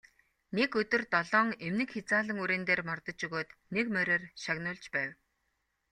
Нэг 0.57 0.69
өдөр 0.81 1.03
долоон 1.13 1.47
эмнэг 1.67 1.89
хязаалан 1.95 2.37
үрээн 2.43 2.63
дээр 2.67 2.81
мордож 2.89 3.19
өгөөд 3.25 3.49
нэг 3.73 3.85
мориор 3.95 4.23
шагнуулж 4.43 4.83
байв. 4.95 5.11